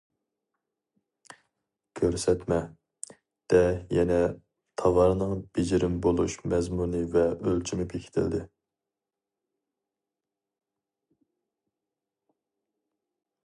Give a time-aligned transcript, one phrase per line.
[1.99, 2.57] «كۆرسەتمە»
[3.53, 3.61] دە
[3.97, 4.17] يەنە
[4.83, 8.43] تاۋارنىڭ بېجىرىم بولۇش مەزمۇنى ۋە ئۆلچىمى بېكىتىلدى.